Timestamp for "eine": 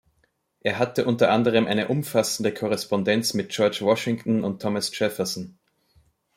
1.67-1.89